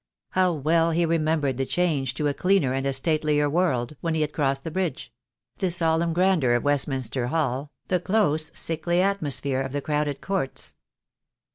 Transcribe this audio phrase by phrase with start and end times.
[0.31, 4.21] How well he remembered the change to a cleaner and a statelier world when he
[4.21, 5.13] had crossed the bridge—
[5.59, 10.73] the solemn grandeur of Westminster Hall, the close, sickly atmosphere of the crowded courts.